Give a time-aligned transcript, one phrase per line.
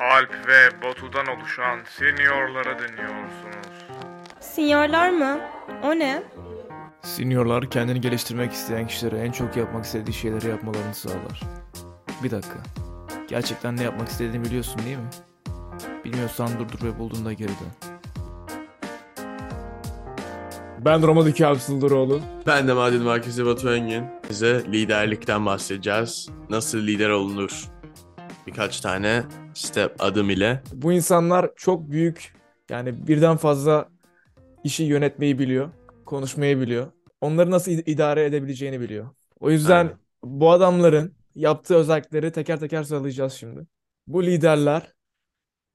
[0.00, 3.86] Alp ve Batu'dan oluşan seniorlara dinliyorsunuz.
[4.40, 5.38] Sinyorlar mı?
[5.82, 6.22] O ne?
[7.02, 11.40] Seniorlar kendini geliştirmek isteyen kişilere en çok yapmak istediği şeyleri yapmalarını sağlar.
[12.22, 12.58] Bir dakika.
[13.28, 15.08] Gerçekten ne yapmak istediğini biliyorsun değil mi?
[16.04, 17.90] Bilmiyorsan durdur ve bulduğunda geri dön.
[20.84, 22.20] Ben Roma Diki Absıldıroğlu.
[22.46, 24.04] Ben de Maden Merkezi Batu Engin.
[24.28, 26.28] Size liderlikten bahsedeceğiz.
[26.50, 27.64] Nasıl lider olunur?
[28.46, 29.24] Birkaç tane
[29.54, 30.62] step adım ile.
[30.72, 32.34] Bu insanlar çok büyük
[32.70, 33.88] yani birden fazla
[34.64, 35.70] işi yönetmeyi biliyor,
[36.06, 36.92] konuşmayı biliyor.
[37.20, 39.10] Onları nasıl id- idare edebileceğini biliyor.
[39.40, 39.98] O yüzden Aynen.
[40.24, 43.66] bu adamların yaptığı özellikleri teker teker sıralayacağız şimdi.
[44.06, 44.92] Bu liderler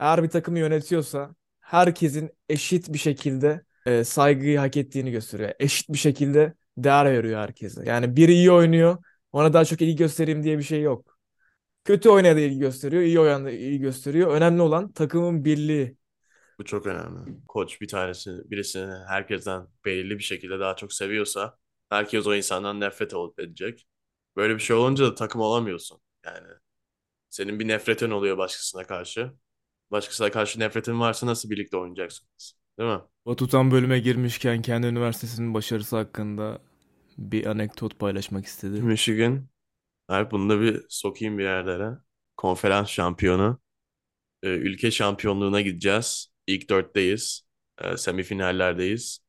[0.00, 5.52] eğer bir takımı yönetiyorsa herkesin eşit bir şekilde e, saygıyı hak ettiğini gösteriyor.
[5.60, 7.82] Eşit bir şekilde değer veriyor herkese.
[7.86, 8.96] Yani biri iyi oynuyor,
[9.32, 11.17] ona daha çok ilgi göstereyim diye bir şey yok.
[11.88, 14.30] Kötü oynayan da ilgi gösteriyor, iyi oynayan da ilgi gösteriyor.
[14.30, 15.96] Önemli olan takımın birliği.
[16.58, 17.20] Bu çok önemli.
[17.48, 21.58] Koç bir tanesi, birisini herkesten belirli bir şekilde daha çok seviyorsa
[21.90, 23.86] herkes o insandan nefret edecek.
[24.36, 26.00] Böyle bir şey olunca da takım olamıyorsun.
[26.26, 26.46] Yani
[27.28, 29.32] senin bir nefretin oluyor başkasına karşı.
[29.90, 32.54] Başkasına karşı nefretin varsa nasıl birlikte oynayacaksınız?
[32.78, 33.00] Değil mi?
[33.26, 36.58] Batu tam bölüme girmişken kendi üniversitesinin başarısı hakkında
[37.18, 38.82] bir anekdot paylaşmak istedi.
[38.82, 39.48] Michigan.
[40.08, 41.90] Alp bunu da bir sokayım bir yerlere.
[42.36, 43.60] Konferans şampiyonu.
[44.42, 46.28] Ee, ülke şampiyonluğuna gideceğiz.
[46.46, 47.42] İlk dörtteyiz.
[47.82, 49.20] Ee, semifinallerdeyiz.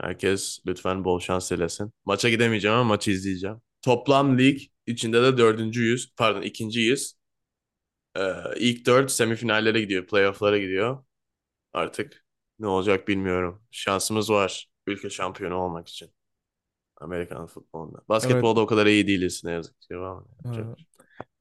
[0.00, 1.92] Herkes lütfen bol şans dilesin.
[2.04, 3.56] Maça gidemeyeceğim ama maçı izleyeceğim.
[3.82, 6.12] Toplam lig içinde de dördüncüyüz.
[6.16, 7.16] Pardon ikinciyiz.
[8.16, 8.20] Ee,
[8.56, 10.06] ilk dört semifinallere gidiyor.
[10.06, 11.04] Playoff'lara gidiyor.
[11.72, 12.26] Artık
[12.58, 13.62] ne olacak bilmiyorum.
[13.70, 16.12] Şansımız var ülke şampiyonu olmak için.
[17.04, 17.98] Amerikan futbolunda.
[18.08, 19.94] Basketbolda o kadar iyi değiliz ne yazık ki.
[20.44, 20.64] Bir şey.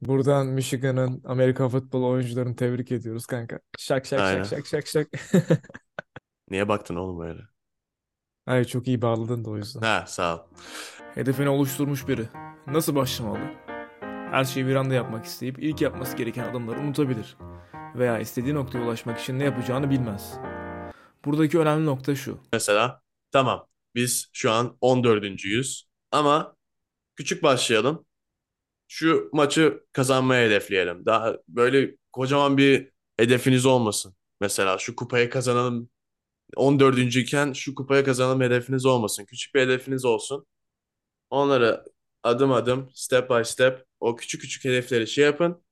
[0.02, 3.60] Buradan Michigan'ın Amerika futbol oyuncularını tebrik ediyoruz kanka.
[3.78, 4.44] Şak şak Aynen.
[4.44, 5.34] şak şak şak şak.
[6.50, 7.42] Niye baktın oğlum öyle?
[8.46, 9.82] Ay çok iyi bağladın da o yüzden.
[9.82, 10.40] Ha sağ ol.
[11.16, 12.26] Hedefini oluşturmuş biri.
[12.68, 13.40] Nasıl başlamalı?
[14.32, 17.38] Her şeyi bir anda yapmak isteyip ilk yapması gereken adımları unutabilir.
[17.96, 20.34] Veya istediği noktaya ulaşmak için ne yapacağını bilmez.
[21.26, 22.40] Buradaki önemli nokta şu.
[22.54, 23.02] Mesela
[23.32, 26.56] tamam biz şu an 14.yüz ama
[27.16, 28.06] küçük başlayalım.
[28.88, 31.06] Şu maçı kazanmaya hedefleyelim.
[31.06, 34.16] Daha böyle kocaman bir hedefiniz olmasın.
[34.42, 35.90] Mesela şu kupayı kazanalım
[36.56, 37.20] 14.
[37.22, 39.26] iken şu kupayı kazanalım hedefiniz olmasın.
[39.26, 40.46] Küçük bir hedefiniz olsun.
[41.30, 41.86] Onları
[42.24, 45.64] adım adım, step by step o küçük küçük hedefleri şey yapın.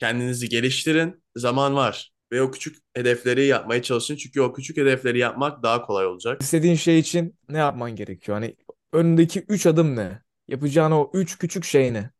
[0.00, 1.24] Kendinizi geliştirin.
[1.36, 2.12] Zaman var.
[2.32, 4.16] Ve o küçük hedefleri yapmaya çalışın.
[4.16, 6.42] Çünkü o küçük hedefleri yapmak daha kolay olacak.
[6.42, 8.38] İstediğin şey için ne yapman gerekiyor?
[8.38, 8.56] Hani
[8.92, 10.22] önündeki 3 adım ne?
[10.48, 12.10] Yapacağın o 3 küçük şey ne?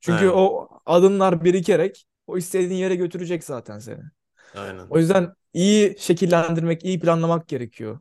[0.00, 0.32] Çünkü Aynen.
[0.34, 4.02] o adımlar birikerek o istediğin yere götürecek zaten seni.
[4.54, 4.86] Aynen.
[4.90, 8.00] O yüzden iyi şekillendirmek, iyi planlamak gerekiyor.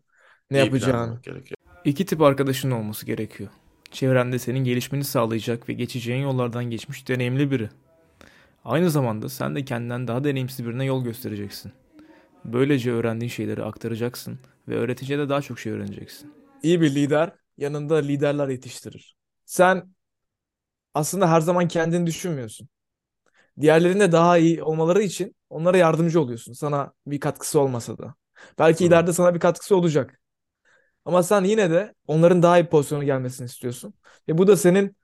[0.51, 0.93] Ne İyi yapacağını.
[0.93, 1.57] planlamak gerekiyor.
[1.85, 3.49] İki tip arkadaşın olması gerekiyor.
[3.91, 7.69] Çevrende senin gelişmeni sağlayacak ve geçeceğin yollardan geçmiş deneyimli biri.
[8.65, 11.71] Aynı zamanda sen de kendinden daha deneyimsiz birine yol göstereceksin.
[12.45, 16.31] Böylece öğrendiğin şeyleri aktaracaksın ve öğretince de daha çok şey öğreneceksin.
[16.63, 19.15] İyi bir lider yanında liderler yetiştirir.
[19.45, 19.89] Sen
[20.93, 22.69] aslında her zaman kendini düşünmüyorsun.
[23.61, 26.53] Diğerlerinin de daha iyi olmaları için onlara yardımcı oluyorsun.
[26.53, 28.15] Sana bir katkısı olmasa da.
[28.59, 28.87] Belki Hı.
[28.87, 30.21] ileride sana bir katkısı olacak.
[31.05, 33.93] Ama sen yine de onların daha iyi pozisyona gelmesini istiyorsun.
[34.29, 34.97] Ve bu da senin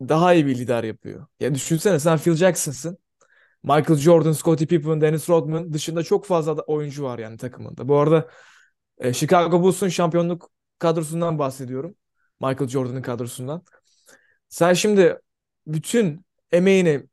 [0.00, 1.26] daha iyi bir lider yapıyor.
[1.40, 2.98] Ya düşünsene sen Phil Jackson'sın.
[3.64, 7.88] Michael Jordan, Scottie Pippen, Dennis Rodman dışında çok fazla oyuncu var yani takımında.
[7.88, 8.28] Bu arada
[8.98, 11.96] e, Chicago Bulls'un şampiyonluk kadrosundan bahsediyorum.
[12.40, 13.64] Michael Jordan'ın kadrosundan.
[14.48, 15.18] Sen şimdi
[15.66, 17.06] bütün emeğini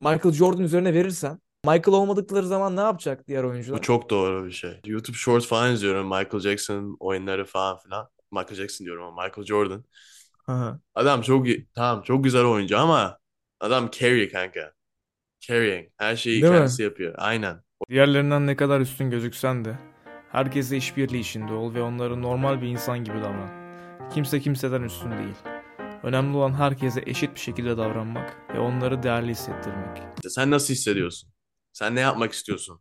[0.00, 3.80] Michael Jordan üzerine verirsen Michael olmadıkları zaman ne yapacak diğer Bu oyuncular?
[3.80, 4.80] çok doğru bir şey.
[4.86, 6.06] YouTube Shorts falan izliyorum.
[6.06, 8.08] Michael Jackson oyunları falan filan.
[8.32, 9.84] Michael Jackson diyorum ama Michael Jordan.
[10.46, 10.80] Aha.
[10.94, 13.18] Adam çok iyi- tamam çok güzel oyuncu ama
[13.60, 14.72] adam carry kanka.
[15.40, 15.88] Carrying.
[15.96, 16.58] Her şeyi Değil mi?
[16.58, 17.14] kendisi yapıyor.
[17.18, 17.62] Aynen.
[17.90, 19.78] Diğerlerinden ne kadar üstün gözüksen de
[20.32, 23.64] herkesle işbirliği içinde ol ve onları normal bir insan gibi davran.
[24.14, 25.34] Kimse kimseden üstün değil.
[26.02, 29.98] Önemli olan herkese eşit bir şekilde davranmak ve onları değerli hissettirmek.
[30.16, 31.30] İşte sen nasıl hissediyorsun?
[31.72, 32.80] Sen ne yapmak istiyorsun?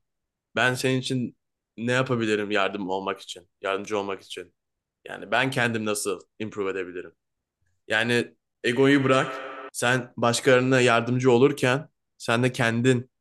[0.55, 1.37] Ben senin için
[1.77, 4.53] ne yapabilirim yardım olmak için, yardımcı olmak için?
[5.07, 7.11] Yani ben kendim nasıl improve edebilirim?
[7.87, 8.33] Yani
[8.63, 9.41] egoyu bırak.
[9.73, 13.11] Sen başkalarına yardımcı olurken sen de kendin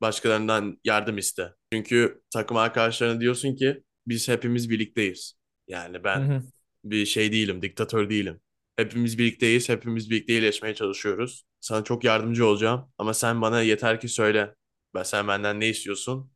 [0.00, 1.54] başkalarından yardım iste.
[1.72, 5.34] Çünkü takım arkadaşlarına diyorsun ki biz hepimiz birlikteyiz.
[5.68, 6.42] Yani Hı ben hı.
[6.84, 8.40] bir şey değilim, diktatör değilim.
[8.76, 11.44] Hepimiz birlikteyiz, hepimiz birlikte iyileşmeye çalışıyoruz.
[11.60, 14.54] Sana çok yardımcı olacağım ama sen bana yeter ki söyle.
[14.94, 16.32] Ben sen benden ne istiyorsun?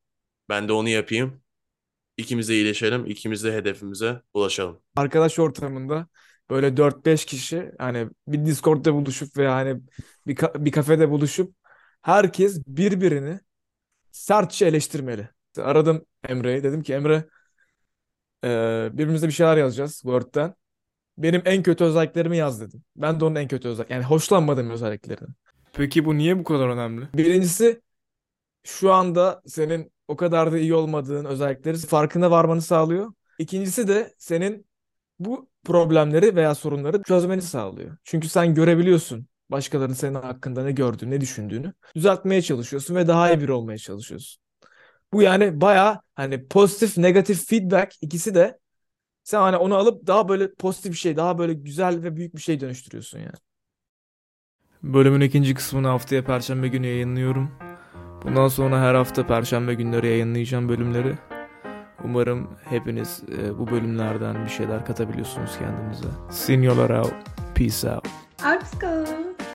[0.48, 1.42] Ben de onu yapayım.
[2.16, 3.06] İkimiz de iyileşelim.
[3.06, 4.82] ikimiz de hedefimize ulaşalım.
[4.96, 6.06] Arkadaş ortamında
[6.50, 9.80] böyle 4-5 kişi hani bir Discord'da buluşup veya hani
[10.26, 11.54] bir, ka- bir kafede buluşup
[12.02, 13.40] herkes birbirini
[14.12, 15.28] sertçe eleştirmeli.
[15.58, 16.62] Aradım Emre'yi.
[16.62, 17.24] Dedim ki Emre
[18.44, 18.48] e,
[18.92, 20.54] birbirimize bir şeyler yazacağız Word'den.
[21.18, 22.82] Benim en kötü özelliklerimi yaz dedim.
[22.96, 25.28] Ben de onun en kötü özellik yani hoşlanmadığım özelliklerini.
[25.72, 27.08] Peki bu niye bu kadar önemli?
[27.14, 27.80] Birincisi
[28.64, 33.12] şu anda senin o kadar da iyi olmadığın özellikleri farkına varmanı sağlıyor.
[33.38, 34.66] İkincisi de senin
[35.18, 37.96] bu problemleri veya sorunları çözmeni sağlıyor.
[38.04, 41.72] Çünkü sen görebiliyorsun başkalarının senin hakkında ne gördüğünü, ne düşündüğünü.
[41.94, 44.42] Düzeltmeye çalışıyorsun ve daha iyi biri olmaya çalışıyorsun.
[45.12, 48.58] Bu yani baya hani pozitif, negatif feedback ikisi de
[49.24, 52.40] sen hani onu alıp daha böyle pozitif bir şey, daha böyle güzel ve büyük bir
[52.40, 53.36] şey dönüştürüyorsun yani.
[54.82, 57.50] Bölümün ikinci kısmını haftaya Perşembe günü yayınlıyorum.
[58.24, 61.18] Bundan sonra her hafta Perşembe günleri yayınlayacağım bölümleri.
[62.04, 66.08] Umarım hepiniz e, bu bölümlerden bir şeyler katabiliyorsunuz kendinize.
[66.30, 67.12] Signolar out.
[67.54, 68.08] Peace out.
[68.80, 69.29] Go.